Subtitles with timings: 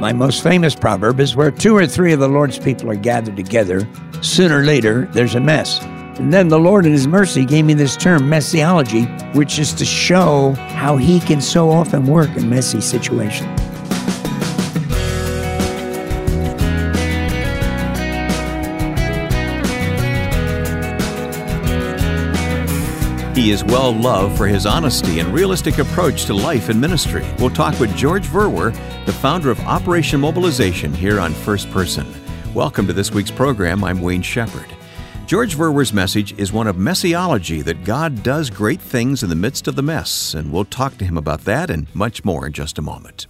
[0.00, 3.36] My most famous proverb is where two or three of the Lord's people are gathered
[3.36, 3.86] together,
[4.22, 5.78] sooner or later there's a mess.
[6.18, 9.84] And then the Lord, in His mercy, gave me this term, messiology, which is to
[9.84, 13.59] show how He can so often work in messy situations.
[23.40, 27.26] He is well loved for his honesty and realistic approach to life and ministry.
[27.38, 28.70] We'll talk with George Verwer,
[29.06, 32.06] the founder of Operation Mobilization, here on First Person.
[32.52, 33.82] Welcome to this week's program.
[33.82, 34.66] I'm Wayne Shepherd.
[35.24, 39.66] George Verwer's message is one of messiology that God does great things in the midst
[39.66, 42.76] of the mess, and we'll talk to him about that and much more in just
[42.76, 43.26] a moment.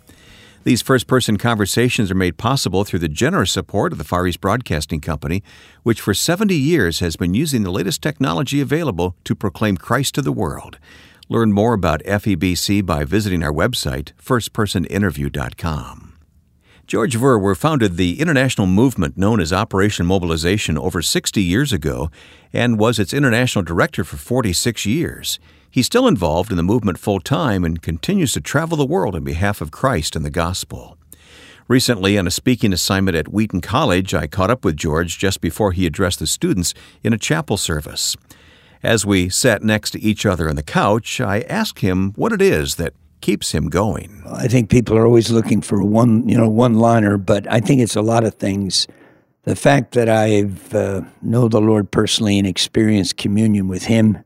[0.63, 4.43] These first person conversations are made possible through the generous support of the Far East
[4.43, 5.43] Broadcasting Company,
[5.85, 10.23] which for 70 years has been using the latest technology available to proclaim Christ to
[10.23, 10.79] the world.
[11.31, 16.19] Learn more about FEBC by visiting our website, firstpersoninterview.com.
[16.87, 22.11] George Verwer founded the international movement known as Operation Mobilization over 60 years ago
[22.53, 25.39] and was its international director for 46 years.
[25.71, 29.23] He's still involved in the movement full time and continues to travel the world on
[29.23, 30.99] behalf of Christ and the gospel.
[31.69, 35.71] Recently, on a speaking assignment at Wheaton College, I caught up with George just before
[35.71, 38.17] he addressed the students in a chapel service.
[38.83, 42.43] As we sat next to each other on the couch, I asked him what it
[42.43, 44.25] is that keeps him going.
[44.27, 47.81] I think people are always looking for one, you know, one liner, but I think
[47.81, 48.89] it's a lot of things.
[49.45, 54.19] The fact that I've uh, know the Lord personally and experienced communion with Him,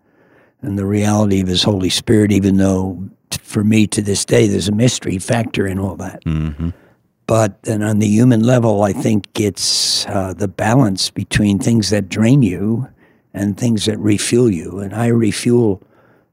[0.65, 3.09] and the reality of His Holy Spirit, even though
[3.43, 6.25] for me to this day there's a mystery factor in all that.
[6.25, 6.71] Mm-hmm.
[7.27, 12.09] But then on the human level, I think it's uh, the balance between things that
[12.09, 12.89] drain you
[13.33, 14.81] and things that refuel you.
[14.81, 15.83] And I refuel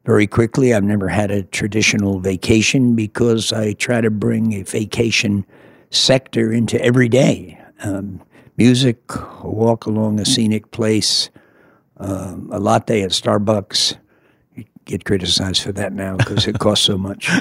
[0.05, 0.73] very quickly.
[0.73, 5.45] I've never had a traditional vacation because I try to bring a vacation
[5.91, 7.57] sector into every day.
[7.83, 8.21] Um,
[8.57, 8.99] music,
[9.41, 11.29] a walk along a scenic place,
[11.97, 13.95] um, a latte at Starbucks
[14.85, 17.29] get criticized for that now because it costs so much.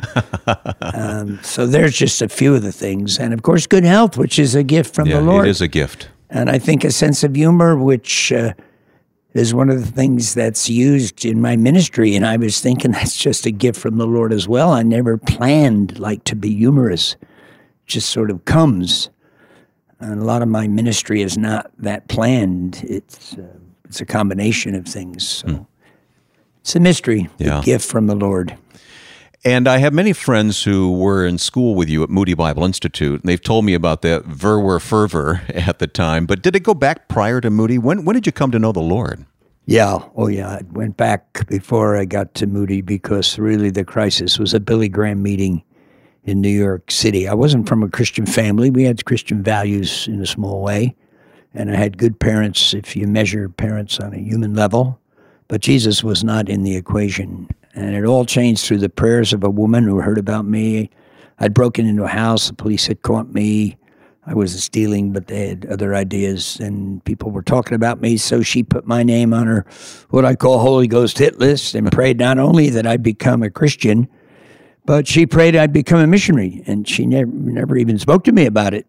[0.92, 4.38] Um, so there's just a few of the things, and of course, good health, which
[4.38, 5.46] is a gift from yeah, the Lord.
[5.46, 8.54] It is a gift, and I think a sense of humor, which uh,
[9.32, 12.16] is one of the things that's used in my ministry.
[12.16, 14.72] And I was thinking that's just a gift from the Lord as well.
[14.72, 17.28] I never planned like to be humorous; it
[17.86, 19.10] just sort of comes.
[20.00, 22.82] And a lot of my ministry is not that planned.
[22.88, 25.28] It's uh, it's a combination of things.
[25.28, 25.48] So.
[25.48, 25.62] Hmm.
[26.60, 27.60] It's a mystery, Yeah.
[27.60, 28.56] a gift from the Lord.
[29.42, 33.22] And I have many friends who were in school with you at Moody Bible Institute,
[33.22, 36.26] and they've told me about that Verwer fervor at the time.
[36.26, 37.78] But did it go back prior to Moody?
[37.78, 39.24] When when did you come to know the Lord?
[39.64, 40.48] Yeah, oh yeah.
[40.50, 44.88] I went back before I got to Moody because really the crisis was a Billy
[44.88, 45.62] Graham meeting
[46.24, 47.26] in New York City.
[47.26, 48.68] I wasn't from a Christian family.
[48.70, 50.94] We had Christian values in a small way,
[51.54, 54.98] and I had good parents if you measure parents on a human level.
[55.50, 57.48] But Jesus was not in the equation.
[57.74, 60.90] And it all changed through the prayers of a woman who heard about me.
[61.40, 63.76] I'd broken into a house, the police had caught me.
[64.24, 68.16] I wasn't stealing, but they had other ideas, and people were talking about me.
[68.16, 69.66] So she put my name on her,
[70.10, 73.50] what I call Holy Ghost hit list, and prayed not only that I'd become a
[73.50, 74.06] Christian,
[74.84, 76.62] but she prayed I'd become a missionary.
[76.68, 78.86] And she never, never even spoke to me about it.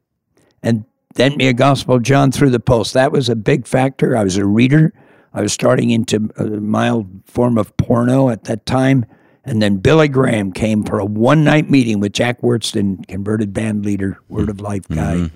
[0.62, 0.86] And
[1.16, 2.94] sent me a Gospel of John through the post.
[2.94, 4.16] That was a big factor.
[4.16, 4.94] I was a reader.
[5.34, 9.06] I was starting into a mild form of porno at that time.
[9.44, 13.86] And then Billy Graham came for a one night meeting with Jack Wyrtzen, converted band
[13.86, 15.30] leader, Word of Life guy.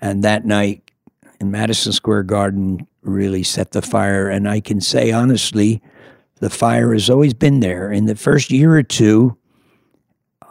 [0.00, 0.90] And that night
[1.40, 4.28] in Madison Square Garden really set the fire.
[4.28, 5.80] And I can say honestly,
[6.40, 7.90] the fire has always been there.
[7.90, 9.38] In the first year or two,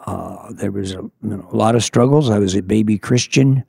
[0.08, 2.30] uh, there was a, you know, a lot of struggles.
[2.30, 3.64] I was a baby Christian.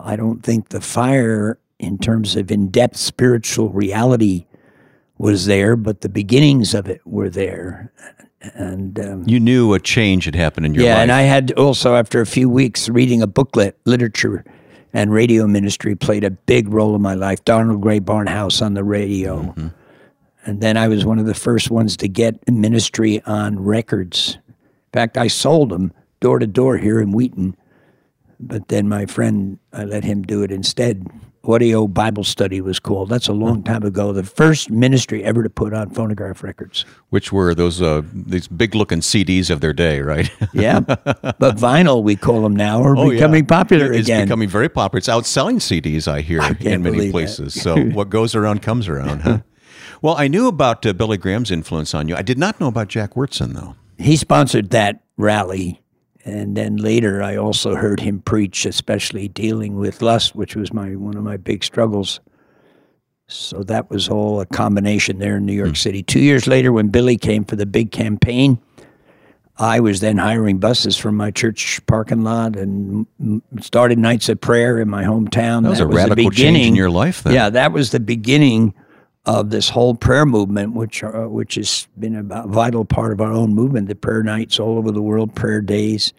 [0.00, 4.46] I don't think the fire, in terms of in depth spiritual reality,
[5.18, 7.92] was there, but the beginnings of it were there.
[8.54, 10.98] And um, You knew a change had happened in your yeah, life.
[10.98, 14.44] Yeah, and I had also, after a few weeks reading a booklet, literature
[14.92, 17.44] and radio ministry played a big role in my life.
[17.44, 19.42] Donald Grey Barnhouse on the radio.
[19.42, 19.68] Mm-hmm.
[20.44, 24.38] And then I was one of the first ones to get ministry on records.
[24.48, 27.56] In fact, I sold them door to door here in Wheaton.
[28.42, 31.06] But then my friend, I let him do it instead.
[31.44, 33.08] Audio Bible Study was called.
[33.08, 34.12] That's a long time ago.
[34.12, 36.84] The first ministry ever to put on phonograph records.
[37.10, 40.30] which were those uh, these big looking CDs of their day, right?
[40.52, 40.80] Yeah.
[40.80, 44.26] but vinyl, we call them now, are becoming popular It's again.
[44.26, 44.98] becoming very popular.
[44.98, 47.60] It's outselling CDs, I hear, can't in many places.
[47.60, 49.40] So what goes around comes around, huh?
[50.00, 52.14] Well, I knew about uh, Billy Graham's influence on you.
[52.14, 53.74] I did not know about Jack Wyrtzen, though.
[53.98, 55.81] he sponsored that rally
[56.24, 60.94] And then later, I also heard him preach, especially dealing with lust, which was my
[60.94, 62.20] one of my big struggles.
[63.26, 65.74] So that was all a combination there in New York hmm.
[65.74, 66.02] City.
[66.02, 68.58] Two years later, when Billy came for the big campaign,
[69.58, 73.06] I was then hiring buses from my church parking lot and
[73.60, 75.62] started nights of prayer in my hometown.
[75.62, 77.34] That was a the radical change in your life then.
[77.34, 78.74] Yeah, that was the beginning
[79.24, 83.32] of this whole prayer movement, which uh, which has been a vital part of our
[83.32, 83.88] own movement.
[83.88, 86.12] The prayer nights all over the world, prayer days,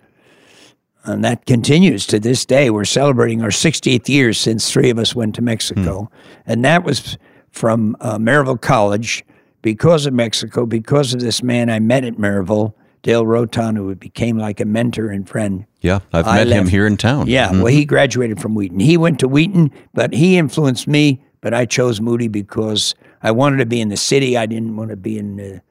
[1.04, 2.70] and that continues to this day.
[2.70, 6.10] We're celebrating our 60th year since three of us went to Mexico,
[6.46, 7.18] and that was
[7.52, 9.26] from uh, Maryville College
[9.62, 14.38] because of Mexico, because of this man I met at Maryville, Dale Rhoton, who became
[14.38, 15.66] like a mentor and friend.
[15.82, 17.28] Yeah, I've I met him here in town.
[17.28, 18.80] Yeah, well, he graduated from Wheaton.
[18.80, 21.22] He went to Wheaton, but he influenced me.
[21.44, 24.38] But I chose Moody because I wanted to be in the city.
[24.38, 25.62] I didn't want to be in the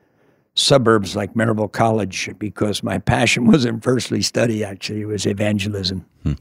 [0.55, 4.63] suburbs like Maryville College because my passion wasn't firstly study.
[4.63, 6.05] Actually, it was evangelism.
[6.25, 6.35] Hmm.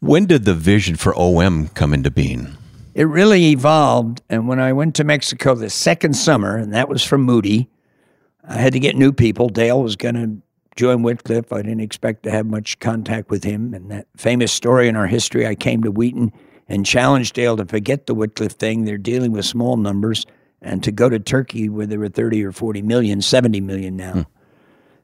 [0.00, 2.56] When did the vision for OM come into being?
[2.94, 7.04] It really evolved, and when I went to Mexico the second summer, and that was
[7.04, 7.68] from Moody,
[8.42, 9.50] I had to get new people.
[9.50, 10.38] Dale was going to
[10.76, 11.52] join Wycliffe.
[11.52, 13.74] I didn't expect to have much contact with him.
[13.74, 16.32] And that famous story in our history, I came to Wheaton
[16.68, 18.84] and challenged Dale to forget the Wycliffe thing.
[18.84, 20.26] They're dealing with small numbers,
[20.60, 24.26] and to go to Turkey where there were 30 or 40 million, 70 million now.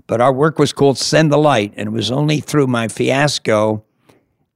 [0.07, 3.85] But our work was called Send the Light, and it was only through my fiasco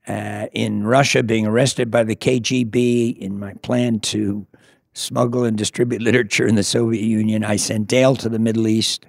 [0.06, 4.46] uh, in Russia, being arrested by the KGB, in my plan to
[4.94, 9.06] smuggle and distribute literature in the Soviet Union, I sent Dale to the Middle East.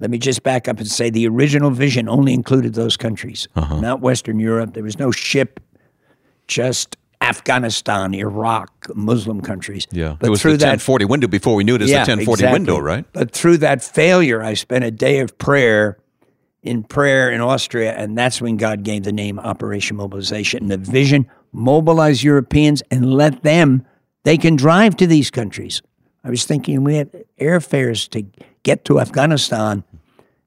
[0.00, 3.48] Let me just back up and say the original vision only included those countries,
[3.80, 4.74] not Western Europe.
[4.74, 5.58] There was no ship,
[6.46, 6.96] just
[7.28, 9.86] Afghanistan, Iraq, Muslim countries.
[9.90, 11.96] Yeah, but it was through the that 1040 window before we knew it as the
[11.96, 12.58] 1040 exactly.
[12.58, 13.04] window, right?
[13.12, 15.98] But through that failure, I spent a day of prayer
[16.62, 20.62] in prayer in Austria, and that's when God gave the name Operation Mobilization.
[20.62, 23.86] And the vision mobilize Europeans and let them,
[24.24, 25.82] they can drive to these countries.
[26.24, 28.24] I was thinking we had airfares to
[28.62, 29.84] get to Afghanistan,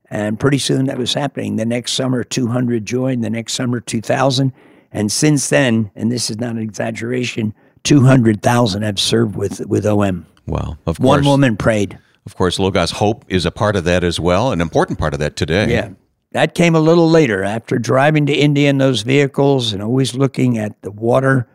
[0.10, 1.56] and pretty soon that was happening.
[1.56, 4.52] The next summer, 200 joined, the next summer, 2,000.
[4.92, 7.54] And since then, and this is not an exaggeration,
[7.84, 10.26] 200,000 have served with, with OM.
[10.48, 11.08] Wow, of course.
[11.08, 11.98] One woman prayed.
[12.26, 15.20] Of course, Logos Hope is a part of that as well, an important part of
[15.20, 15.72] that today.
[15.72, 15.92] Yeah.
[16.34, 20.58] That came a little later after driving to India in those vehicles and always looking
[20.58, 21.48] at the water,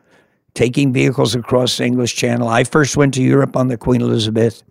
[0.55, 2.49] taking vehicles across the English Channel.
[2.49, 4.63] I first went to Europe on the Queen Elizabeth.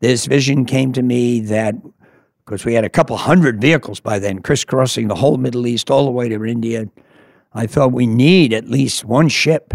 [0.00, 1.74] This vision came to me that,
[2.44, 6.06] because we had a couple hundred vehicles by then, crisscrossing the whole Middle East all
[6.06, 6.86] the way to India.
[7.56, 9.72] I felt we need at least one ship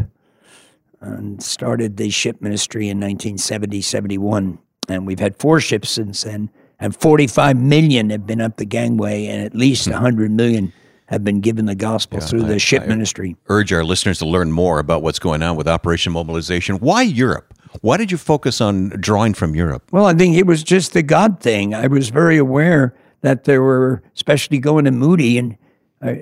[0.99, 4.59] and started the ship ministry in 1970, 71.
[4.87, 6.49] And we've had four ships since then,
[6.79, 10.73] and 45 million have been up the gangway, and at least 100 million
[11.07, 13.35] have been given the gospel through the ship ministry.
[13.49, 16.77] Urge our listeners to learn more about what's going on with Operation Mobilization.
[16.77, 17.53] Why Europe?
[17.81, 19.83] Why did you focus on drawing from Europe?
[19.91, 21.73] Well, I think it was just the God thing.
[21.73, 25.57] I was very aware that there were, especially going to Moody, and
[26.01, 26.15] uh,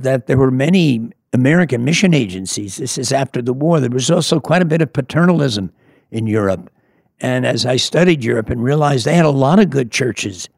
[0.00, 2.76] that there were many American mission agencies.
[2.76, 3.80] This is after the war.
[3.80, 5.72] There was also quite a bit of paternalism
[6.10, 6.70] in Europe.
[7.20, 10.48] And as I studied Europe and realized they had a lot of good churches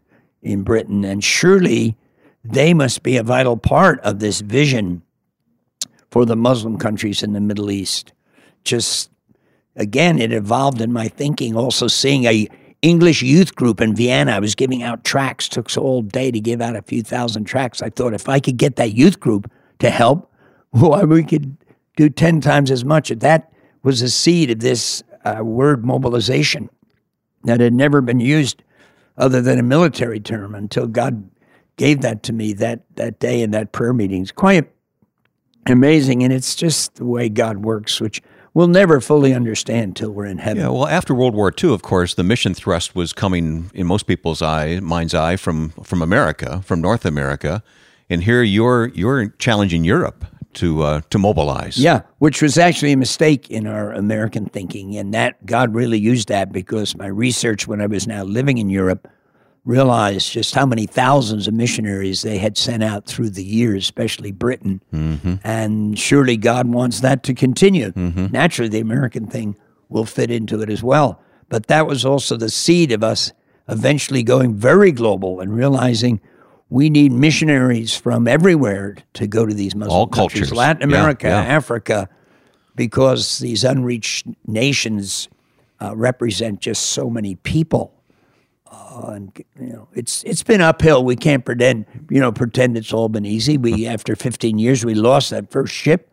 [0.42, 1.96] in Britain, and surely
[2.44, 5.02] they must be a vital part of this vision
[6.10, 8.12] for the Muslim countries in the Middle East.
[8.64, 9.10] Just
[9.76, 11.56] again, it evolved in my thinking.
[11.56, 12.48] Also, seeing a
[12.82, 15.48] English youth group in Vienna, I was giving out tracts.
[15.48, 17.82] Took all day to give out a few thousand tracts.
[17.82, 20.32] I thought if I could get that youth group to help,
[20.70, 21.56] why we could
[21.96, 23.08] do ten times as much.
[23.08, 26.70] That was the seed of this uh, word mobilization
[27.44, 28.62] that had never been used
[29.16, 31.28] other than a military term until God
[31.76, 34.22] gave that to me that that day in that prayer meeting.
[34.22, 34.70] It's quite
[35.66, 38.22] amazing, and it's just the way God works, which
[38.54, 40.62] we'll never fully understand till we're in heaven.
[40.62, 44.06] Yeah, well, after World War II, of course, the mission thrust was coming in most
[44.06, 47.62] people's eye, mind's eye, from from America, from North America,
[48.10, 50.24] and here you're you're challenging Europe
[50.54, 51.78] to uh, to mobilize.
[51.78, 56.28] Yeah, which was actually a mistake in our American thinking, and that God really used
[56.28, 59.08] that because my research when I was now living in Europe
[59.68, 64.32] realized just how many thousands of missionaries they had sent out through the years, especially
[64.32, 64.80] Britain,
[65.44, 67.92] and surely God wants that to continue.
[67.94, 69.56] Naturally, the American thing
[69.90, 71.20] will fit into it as well,
[71.50, 73.32] but that was also the seed of us
[73.68, 76.20] eventually going very global and realizing.
[76.70, 80.52] We need missionaries from everywhere to go to these Muslim All countries, cultures.
[80.56, 81.40] Latin Yeah, America, yeah.
[81.40, 82.10] Africa,
[82.74, 85.28] because these unreached nations
[85.80, 87.97] uh, represent just so many people
[88.70, 91.04] Uh, and you know, it's it's been uphill.
[91.04, 93.56] We can't pretend, you know, pretend it's all been easy.
[93.56, 96.10] We after 15 years, we lost that first ship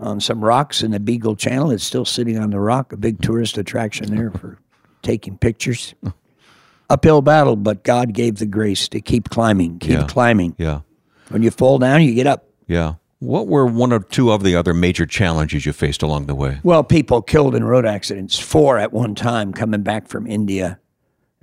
[0.00, 1.70] on some rocks in the Beagle Channel.
[1.70, 4.58] It's still sitting on the rock, a big tourist attraction there for
[5.02, 5.94] taking pictures.
[6.90, 10.06] Uphill battle, but God gave the grace to keep climbing, keep Yeah.
[10.06, 10.54] climbing.
[10.56, 10.80] Yeah.
[11.30, 12.46] When you fall down, you get up.
[12.68, 12.94] Yeah.
[13.18, 16.60] What were one or two of the other major challenges you faced along the way?
[16.62, 20.78] Well, people killed in road accidents, four at one time coming back from India.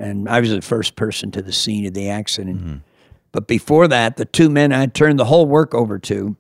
[0.04, 2.82] And I was the first person to the scene of the accident.
[3.32, 6.36] But before that, the two men I turned the whole work over to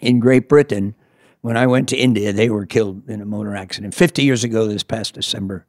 [0.00, 0.94] in Great Britain,
[1.40, 4.66] when I went to India, they were killed in a motor accident 50 years ago
[4.66, 5.66] this past December.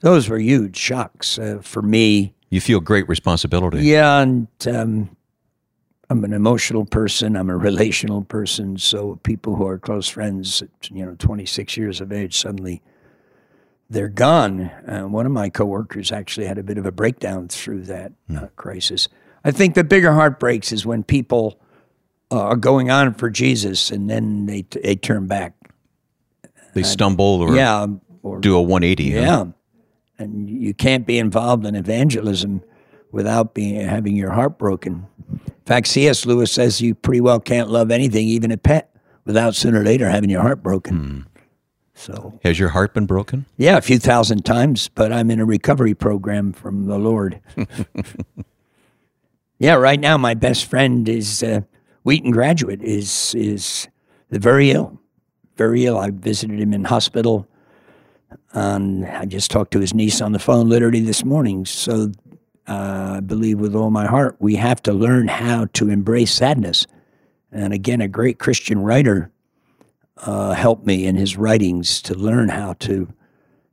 [0.00, 2.34] Those were huge shocks uh, for me.
[2.50, 3.80] You feel great responsibility.
[3.80, 5.16] Yeah, and um,
[6.08, 7.36] I'm an emotional person.
[7.36, 8.78] I'm a relational person.
[8.78, 12.82] So people who are close friends, at, you know, 26 years of age, suddenly
[13.88, 14.62] they're gone.
[14.86, 18.46] Uh, one of my coworkers actually had a bit of a breakdown through that uh,
[18.56, 19.08] crisis.
[19.44, 21.60] I think the bigger heartbreaks is when people
[22.30, 25.54] uh, are going on for Jesus and then they they turn back.
[26.74, 27.86] They stumble or yeah,
[28.22, 29.12] or do a 180.
[29.12, 29.20] huh?
[29.20, 29.44] yeah,
[30.18, 32.62] and you can't be involved in evangelism
[33.12, 35.06] without being having your heart broken.
[35.32, 36.26] In fact, C.S.
[36.26, 40.08] Lewis says you pretty well can't love anything, even a pet, without sooner or later
[40.08, 41.26] having your heart broken.
[41.98, 43.46] So, Has your heart been broken?
[43.56, 47.40] yeah, a few thousand times, but I'm in a recovery program from the Lord.
[49.58, 51.60] yeah, right now my best friend is uh,
[52.04, 53.88] Wheaton graduate is is
[54.30, 55.00] very ill,
[55.56, 55.98] very ill.
[55.98, 57.48] I visited him in hospital.
[58.52, 61.64] And I just talked to his niece on the phone literally this morning.
[61.66, 62.10] So
[62.66, 66.86] uh, I believe with all my heart, we have to learn how to embrace sadness.
[67.52, 69.30] And again, a great Christian writer
[70.18, 73.08] uh, helped me in his writings to learn how to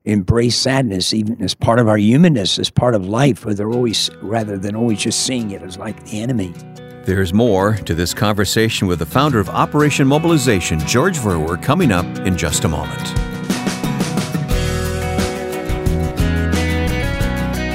[0.06, 4.58] embrace sadness, even as part of our humanness, as part of life, rather always rather
[4.58, 6.54] than always just seeing it as like the enemy.
[7.06, 12.06] There's more to this conversation with the founder of Operation Mobilization, George Verwer, coming up
[12.20, 13.04] in just a moment.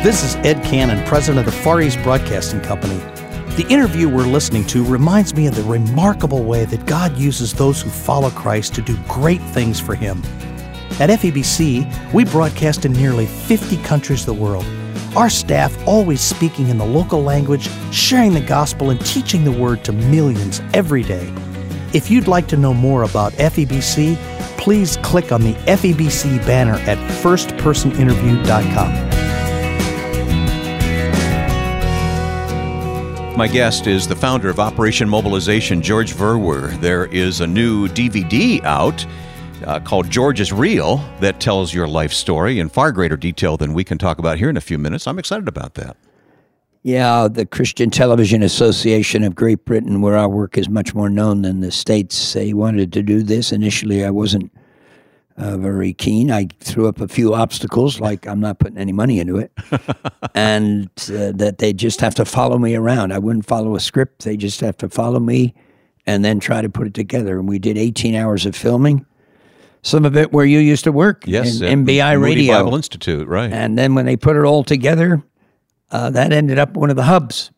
[0.02, 2.98] This is Ed Cannon, president of the Far East Broadcasting Company.
[3.58, 7.82] The interview we're listening to reminds me of the remarkable way that God uses those
[7.82, 10.22] who follow Christ to do great things for Him.
[11.00, 14.64] At FEBC, we broadcast in nearly 50 countries of the world.
[15.16, 19.82] Our staff always speaking in the local language, sharing the gospel, and teaching the word
[19.86, 21.28] to millions every day.
[21.92, 24.16] If you'd like to know more about FEBC,
[24.56, 29.07] please click on the FEBC banner at firstpersoninterview.com.
[33.38, 36.76] My guest is the founder of Operation Mobilization, George Verwer.
[36.80, 39.06] There is a new DVD out
[39.64, 43.74] uh, called George is Real that tells your life story in far greater detail than
[43.74, 45.06] we can talk about here in a few minutes.
[45.06, 45.96] I'm excited about that.
[46.82, 51.42] Yeah, the Christian Television Association of Great Britain, where our work is much more known
[51.42, 53.52] than the States, they wanted to do this.
[53.52, 54.50] Initially, I wasn't
[55.38, 56.30] uh, very keen.
[56.30, 59.52] I threw up a few obstacles, like I'm not putting any money into it,
[60.34, 63.12] and uh, that they just have to follow me around.
[63.12, 65.54] I wouldn't follow a script, they just have to follow me
[66.06, 67.38] and then try to put it together.
[67.38, 69.04] And we did 18 hours of filming,
[69.82, 72.54] some of it where you used to work Yes, in MBI Radio.
[72.54, 73.52] Bible Institute, right?
[73.52, 75.22] And then when they put it all together,
[75.90, 77.50] uh, that ended up one of the hubs.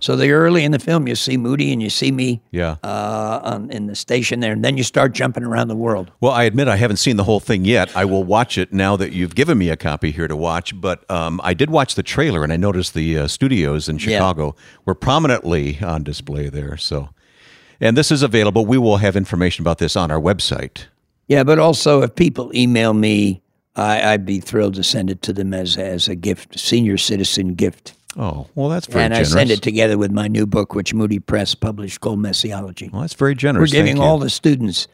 [0.00, 2.76] So the early in the film, you see Moody and you see me yeah.
[2.82, 6.10] uh, on, in the station there, and then you start jumping around the world.
[6.20, 7.94] Well, I admit I haven't seen the whole thing yet.
[7.96, 10.78] I will watch it now that you've given me a copy here to watch.
[10.80, 14.54] But um, I did watch the trailer, and I noticed the uh, studios in Chicago
[14.84, 16.76] were prominently on display there.
[16.76, 17.10] So,
[17.80, 18.64] and this is available.
[18.64, 20.86] We will have information about this on our website.
[21.28, 23.42] Yeah, but also if people email me,
[23.76, 27.54] I, I'd be thrilled to send it to them as as a gift, senior citizen
[27.54, 27.94] gift.
[28.16, 29.34] Oh, well, that's very and generous.
[29.34, 32.90] I send it together with my new book, which Moody Press published called Messiology.
[32.92, 33.70] well, that's very generous.
[33.70, 34.86] We're giving all the students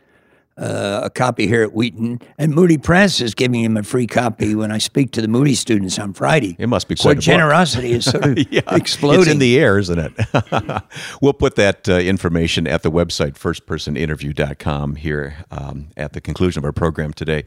[0.60, 4.54] uh, a copy here at Wheaton, and Moody Press is giving them a free copy
[4.54, 6.54] when I speak to the Moody students on Friday.
[6.58, 7.24] It must be so quite a book.
[7.24, 9.22] generosity is sort of yeah, exploding.
[9.22, 10.82] It's in the air, isn't it?
[11.22, 16.64] we'll put that uh, information at the website, firstpersoninterview.com, here um, at the conclusion of
[16.64, 17.44] our program today.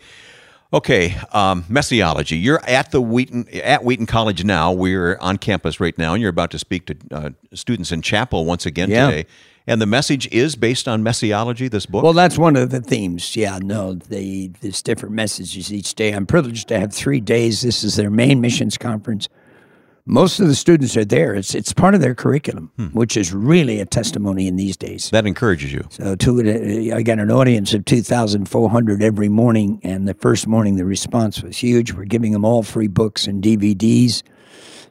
[0.74, 2.36] Okay, um, messiology.
[2.38, 4.72] You're at the Wheaton at Wheaton College now.
[4.72, 8.44] We're on campus right now, and you're about to speak to uh, students in chapel
[8.46, 9.06] once again Yeah.
[9.12, 9.26] today.
[9.68, 11.68] And the message is based on messiology.
[11.68, 12.04] This book.
[12.04, 13.36] Well, that's one of the themes.
[13.36, 16.12] Yeah, no, they, there's different messages each day.
[16.12, 17.62] I'm privileged to have three days.
[17.62, 19.30] This is their main missions conference.
[20.06, 21.34] Most of the students are there.
[21.34, 22.88] It's it's part of their curriculum, Hmm.
[22.88, 25.10] which is really a testimony in these days.
[25.12, 25.86] that encourages you.
[25.90, 30.84] So, to, I got an audience of 2,400 every morning, and the first morning the
[30.86, 31.94] response was huge.
[31.94, 34.24] We're giving them all free books and DVDs.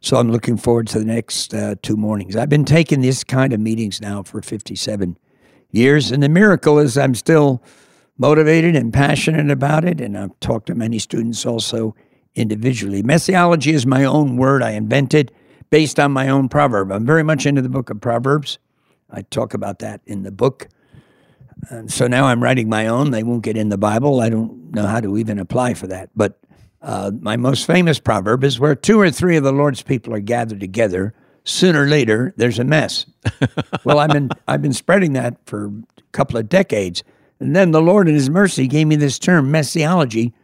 [0.00, 2.35] So I'm looking forward to the next uh, two mornings.
[2.35, 5.16] I've been taking this kind of meetings now for 57
[5.71, 7.62] years, and the miracle is I'm still
[8.19, 10.00] motivated and passionate about it.
[10.00, 11.95] And I've talked to many students also
[12.35, 13.03] individually.
[13.03, 15.33] Messiology is my own word I invented
[15.71, 16.93] based on my own proverb.
[16.93, 18.59] I'm very much into the book of Proverbs.
[19.11, 20.69] I talk about that in the book.
[21.69, 23.11] And so now I'm writing my own.
[23.11, 24.21] They won't get in the Bible.
[24.21, 26.11] I don't know how to even apply for that.
[26.17, 26.39] But
[26.83, 30.21] uh, my most famous proverb is where two or three of the Lord's people are
[30.21, 33.07] gathered together, sooner or later there's a mess.
[33.85, 37.05] well, I've been I've been spreading that for a couple of decades,
[37.39, 40.35] and then the Lord in His mercy gave me this term, messiology,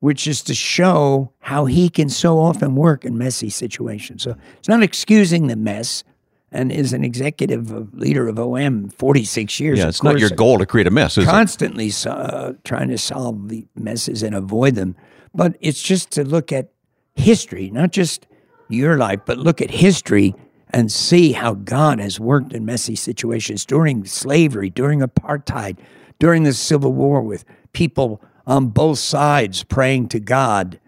[0.00, 4.22] which is to show how He can so often work in messy situations.
[4.22, 6.04] So it's not excusing the mess,
[6.50, 9.78] and is an executive leader of OM 46 years.
[9.78, 13.48] Yeah, it's not your goal to create a mess, is constantly uh, trying to solve
[13.48, 14.96] the messes and avoid them.
[15.34, 16.70] But it's just to look at
[17.14, 18.26] history, not just
[18.68, 20.34] your life, but look at history
[20.70, 25.78] and see how God has worked in messy situations during slavery, during apartheid,
[26.18, 30.80] during the Civil War, with people on both sides praying to God.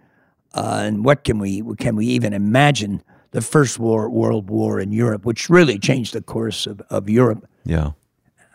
[0.52, 4.90] Uh, and what can we can we even imagine the First war, World War in
[4.90, 7.48] Europe, which really changed the course of, of Europe.
[7.64, 7.92] Yeah.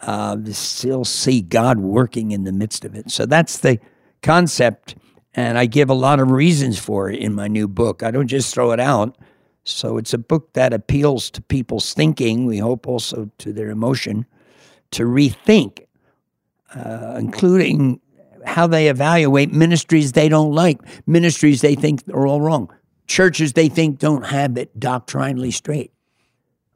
[0.02, 3.10] Uh, still see God working in the midst of it.
[3.10, 3.80] So that's the
[4.22, 4.96] concept.
[5.34, 8.04] And I give a lot of reasons for it in my new book.
[8.04, 9.18] I don't just throw it out.
[9.64, 14.26] So it's a book that appeals to people's thinking, we hope also to their emotion,
[14.92, 15.86] to rethink,
[16.76, 18.00] uh, including
[18.48, 22.70] how they evaluate ministries they don't like, ministries they think are all wrong
[23.08, 25.92] churches they think don't have it doctrinally straight.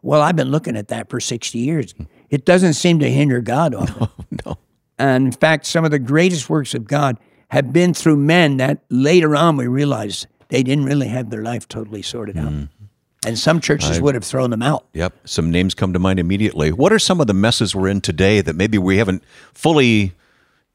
[0.01, 1.93] Well, I've been looking at that for 60 years.
[2.29, 4.09] It doesn't seem to hinder God on no,
[4.45, 4.57] no.
[4.97, 7.17] And in fact, some of the greatest works of God
[7.49, 11.67] have been through men that later on we realized they didn't really have their life
[11.67, 12.51] totally sorted out.
[12.51, 12.69] Mm.
[13.25, 14.88] And some churches I, would have thrown them out.
[14.93, 15.13] Yep.
[15.25, 16.71] Some names come to mind immediately.
[16.71, 19.23] What are some of the messes we're in today that maybe we haven't
[19.53, 20.13] fully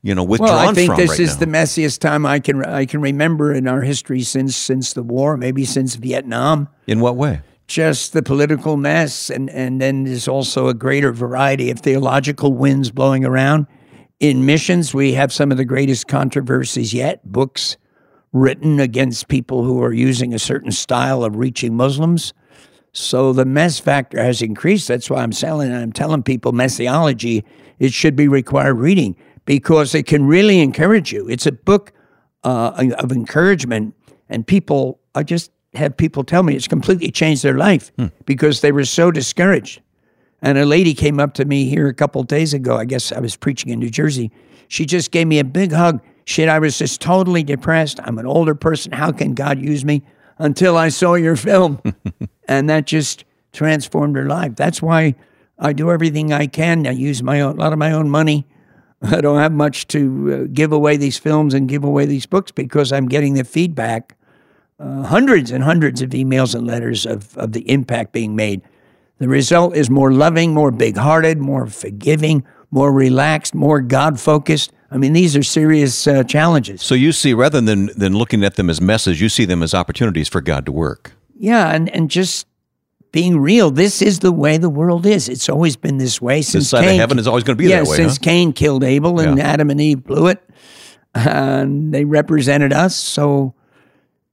[0.05, 1.41] you know withdrawn well, I think this right is now.
[1.41, 5.39] the messiest time I can I can remember in our history since since the war,
[5.39, 6.69] maybe since Vietnam.
[6.87, 7.41] In what way?
[7.69, 12.91] Just the political mess, and and then there's also a greater variety of theological winds
[12.91, 13.67] blowing around.
[14.21, 17.25] In missions, we have some of the greatest controversies yet.
[17.25, 17.79] Books
[18.35, 22.35] written against people who are using a certain style of reaching Muslims.
[22.93, 24.87] So the mess factor has increased.
[24.87, 25.73] That's why I'm selling.
[25.73, 27.43] I'm telling people messiology.
[27.79, 31.29] It should be required reading because it can really encourage you.
[31.29, 31.93] It's a book
[32.43, 33.95] uh, of encouragement,
[34.29, 38.07] and people, I just have people tell me it's completely changed their life hmm.
[38.27, 39.81] because they were so discouraged.
[40.41, 42.77] And a lady came up to me here a couple days ago.
[42.77, 44.31] I guess I was preaching in New Jersey.
[44.69, 46.03] She just gave me a big hug.
[46.27, 47.99] Shit, I was just totally depressed.
[48.03, 48.93] I'm an older person.
[48.93, 50.03] How can God use me?
[50.39, 51.81] Until I saw your film.
[52.49, 54.55] and that just transformed her life.
[54.57, 55.15] That's why
[55.59, 56.87] I do everything I can.
[56.87, 58.47] I use my own, a lot of my own money
[59.03, 62.51] I don't have much to uh, give away these films and give away these books
[62.51, 64.17] because I'm getting the feedback,
[64.79, 68.63] uh, hundreds and hundreds of emails and letters of, of the impact being made.
[69.19, 74.73] The result is more loving, more big hearted, more forgiving, more relaxed, more God focused.
[74.91, 76.83] I mean, these are serious uh, challenges.
[76.83, 79.75] So you see, rather than, than looking at them as messes, you see them as
[79.75, 81.13] opportunities for God to work.
[81.37, 82.47] Yeah, and, and just
[83.15, 83.71] being real.
[83.71, 85.29] This is the way the world is.
[85.29, 87.63] It's always been this way since this side Cain, of heaven is always going to
[87.63, 87.97] be yeah, that way.
[87.97, 88.25] since huh?
[88.25, 89.45] Cain killed Abel and Yeah.
[89.53, 90.43] Adam and Eve blew it,
[91.15, 92.97] and they represented us.
[92.97, 93.55] So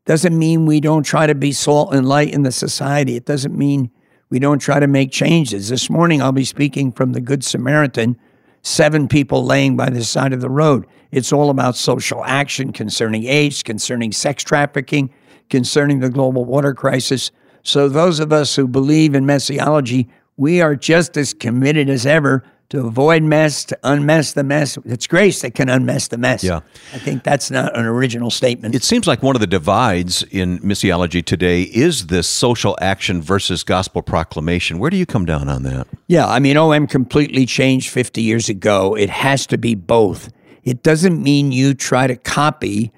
[0.05, 3.15] doesn't mean we don't try to be salt and light in the society.
[3.15, 3.91] It doesn't mean
[4.31, 5.69] we don't try to make changes.
[5.69, 8.17] This morning I'll be speaking from the Good Samaritan.
[8.63, 10.87] Seven people laying by the side of the road.
[11.11, 15.13] It's all about social action concerning AIDS, concerning sex trafficking,
[15.51, 17.31] concerning the global water crisis.
[17.63, 22.43] So, those of us who believe in messiology, we are just as committed as ever
[22.71, 24.77] to avoid mess, to unmess the mess.
[24.85, 26.41] It's grace that can unmess the mess.
[26.41, 26.61] Yeah.
[26.93, 28.75] I think that's not an original statement.
[28.75, 33.65] It seems like one of the divides in missiology today is this social action versus
[33.65, 34.79] gospel proclamation.
[34.79, 35.85] Where do you come down on that?
[36.07, 38.95] Yeah, I mean, OM completely changed 50 years ago.
[38.95, 40.31] It has to be both.
[40.63, 42.93] It doesn't mean you try to copy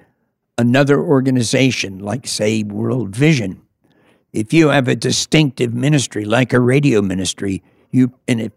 [0.55, 3.62] another organization, like, say, World Vision.
[4.33, 8.53] If you have a distinctive ministry, like a radio ministry, you and it,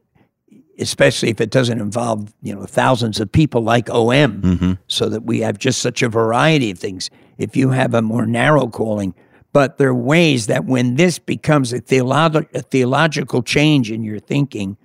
[0.79, 4.73] especially if it doesn't involve you know thousands of people like OM, Mm-hmm.
[4.89, 7.11] so that we have just such a variety of things.
[7.39, 9.15] If you have a more narrow calling,
[9.53, 14.19] but there are ways that when this becomes a, theolo- a theological change in your
[14.19, 14.77] thinking,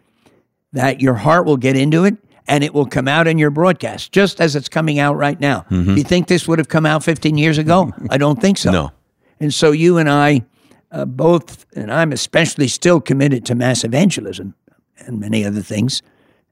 [0.74, 4.12] that your heart will get into it and it will come out in your broadcast,
[4.12, 5.66] just as it's coming out right now.
[5.70, 7.94] Do you think this would have come out 15 years ago?
[8.10, 8.72] I don't think so.
[8.72, 8.92] No.
[9.40, 10.42] And so you and I
[10.92, 14.56] uh, both, and I'm especially still committed to mass evangelism
[14.98, 16.02] and many other things.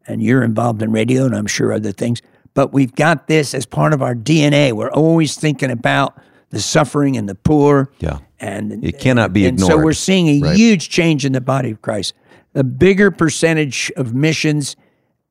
[0.07, 2.21] And you're involved in radio, and I'm sure other things.
[2.55, 4.71] But we've got this as part of our DNA.
[4.73, 7.91] We're always thinking about the suffering and the poor.
[7.99, 8.19] Yeah.
[8.39, 9.71] And it cannot be and ignored.
[9.71, 10.55] so we're seeing a Right.
[10.57, 12.13] huge change in the body of Christ.
[12.55, 14.75] A bigger percentage of missions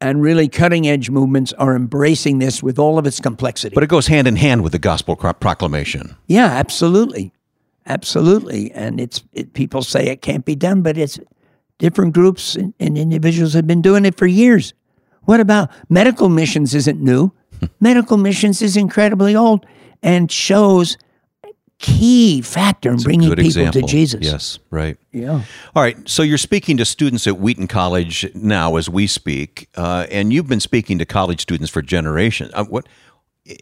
[0.00, 3.74] and really cutting edge movements are embracing this with all of its complexity.
[3.74, 6.14] But it goes hand in hand with the gospel proclamation.
[6.28, 7.32] yeah, absolutely,
[7.88, 8.70] absolutely.
[8.72, 11.18] And it's it, people say it can't be done, but it's
[11.78, 14.74] different groups and, and individuals have been doing it for years.
[15.22, 16.74] What about medical missions?
[16.74, 17.32] Isn't new.
[17.80, 19.66] medical missions is incredibly old
[20.02, 20.96] and shows
[21.78, 23.82] key factor in bringing people example.
[23.82, 24.24] to Jesus.
[24.24, 24.96] Yes, right.
[25.12, 25.42] Yeah.
[25.76, 25.96] All right.
[26.08, 30.48] So you're speaking to students at Wheaton College now, as we speak, uh, and you've
[30.48, 32.50] been speaking to college students for generations.
[32.54, 32.86] Uh, what?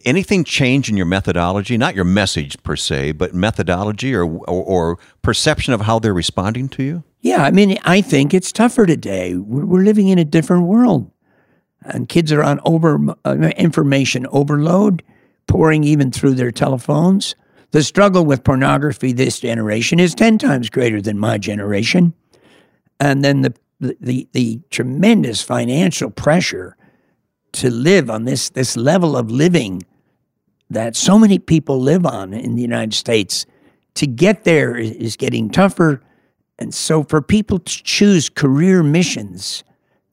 [0.03, 1.77] Anything change in your methodology?
[1.77, 6.67] Not your message per se, but methodology or, or, or perception of how they're responding
[6.69, 7.03] to you?
[7.21, 9.35] Yeah, I mean, I think it's tougher today.
[9.35, 11.09] We're, living in a different world,
[11.81, 15.03] and kids are on over uh, information overload,
[15.47, 17.35] pouring even through their telephones.
[17.71, 22.13] The struggle with pornography this generation is ten times greater than my generation,
[22.99, 26.77] and then the the the tremendous financial pressure
[27.53, 29.83] to live on this this level of living
[30.69, 33.45] that so many people live on in the United States.
[33.95, 36.01] To get there is- getting tougher.
[36.59, 39.63] And so for people to choose career missions,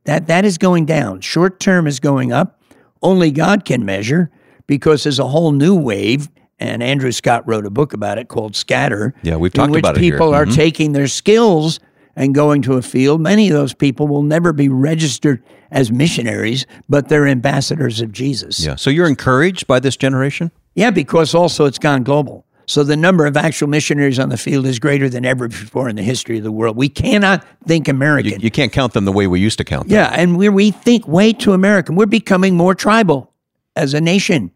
[0.04, 1.20] that that is going down.
[1.20, 2.60] Short term is going up.
[3.02, 4.30] Only God can measure
[4.66, 6.28] because there's a whole new wave.
[6.60, 9.12] And Andrew Scott wrote a book about it called Scatter.
[9.22, 10.12] Yeah, we've in talked which about it here.
[10.12, 10.54] people are Mhm.
[10.54, 11.80] taking their skills
[12.16, 13.20] and going to a field.
[13.20, 18.64] Many of those people will never be registered as missionaries, but they're ambassadors of Jesus.
[18.64, 18.76] Yeah.
[18.76, 20.50] So you're encouraged by this generation?
[20.74, 22.46] Yeah, because also it's gone global.
[22.66, 25.96] So the number of actual missionaries on the field is greater than ever before in
[25.96, 26.76] the history of the world.
[26.76, 28.40] We cannot think American.
[28.40, 29.96] You can't count them the way we used to count them.
[29.96, 31.94] yeah, and we we think way too American.
[31.94, 33.30] We're becoming more tribal
[33.76, 34.50] as a nation.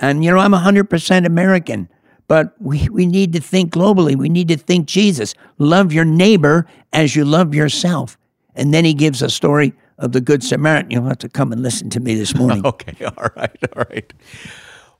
[0.00, 1.88] And you know, I'm 100% American,
[2.28, 4.16] but we, we need to think globally.
[4.16, 5.34] We need to think Jesus.
[5.58, 8.16] Love your neighbor as you love yourself.
[8.54, 10.90] And then he gives a story of the Good Samaritan.
[10.90, 12.64] You'll have to come and listen to me this morning.
[12.64, 14.12] Okay, all right, all right.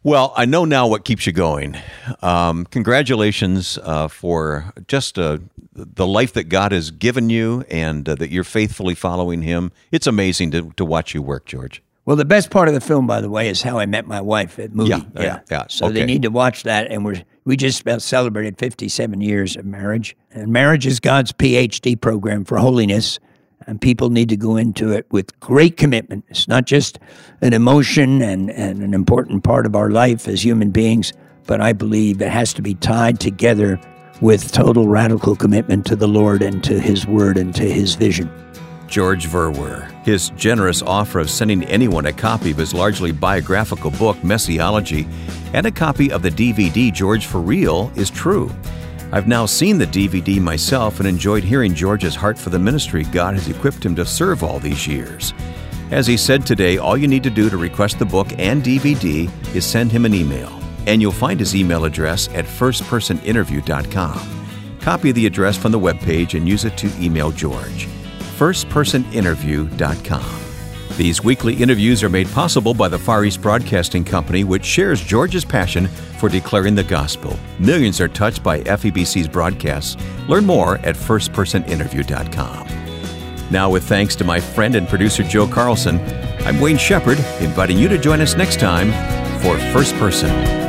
[0.02, 1.78] Well, I know now what keeps you going.
[2.20, 5.38] Um, congratulations uh, for just uh,
[5.72, 9.72] the life that God has given you and uh, that you're faithfully following Him.
[9.90, 11.82] It's amazing to, to watch you work, George.
[12.06, 14.20] Well, the best part of the film, by the way, is how I met my
[14.20, 14.90] wife at Moody.
[14.90, 15.94] Yeah, yeah, yeah, So okay.
[15.94, 20.16] they need to watch that, and we're we just about celebrated 57 years of marriage,
[20.30, 23.18] and marriage is God's PhD program for holiness,
[23.66, 26.24] and people need to go into it with great commitment.
[26.28, 26.98] It's not just
[27.40, 31.12] an emotion and, and an important part of our life as human beings,
[31.46, 33.78] but I believe it has to be tied together
[34.20, 38.30] with total radical commitment to the Lord and to His Word and to His vision.
[38.88, 39.90] George Verwer.
[40.04, 45.06] His generous offer of sending anyone a copy of his largely biographical book, Messiology,
[45.52, 48.50] and a copy of the DVD, George for Real, is true.
[49.12, 53.34] I've now seen the DVD myself and enjoyed hearing George's heart for the ministry God
[53.34, 55.32] has equipped him to serve all these years.
[55.90, 59.30] As he said today, all you need to do to request the book and DVD
[59.54, 60.50] is send him an email,
[60.86, 64.46] and you'll find his email address at firstpersoninterview.com.
[64.80, 67.88] Copy the address from the webpage and use it to email George
[68.38, 70.44] firstpersoninterview.com.
[70.96, 75.44] These weekly interviews are made possible by the Far East Broadcasting Company, which shares George's
[75.44, 77.36] passion for declaring the gospel.
[77.58, 79.96] Millions are touched by FEBC's broadcasts.
[80.28, 82.68] Learn more at firstpersoninterview.com.
[83.50, 85.98] Now, with thanks to my friend and producer Joe Carlson,
[86.46, 88.92] I'm Wayne Shepherd, inviting you to join us next time
[89.40, 90.63] for First Person.